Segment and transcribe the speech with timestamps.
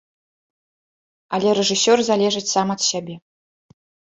[1.39, 3.15] Але рэжысёр залежыць сам ад сябе.